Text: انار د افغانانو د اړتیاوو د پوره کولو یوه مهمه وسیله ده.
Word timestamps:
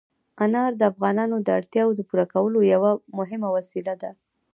انار 0.45 0.71
د 0.77 0.81
افغانانو 0.91 1.35
د 1.41 1.47
اړتیاوو 1.59 1.97
د 1.97 2.01
پوره 2.09 2.25
کولو 2.33 2.59
یوه 2.73 2.91
مهمه 3.17 3.47
وسیله 3.57 3.93
ده. 4.01 4.11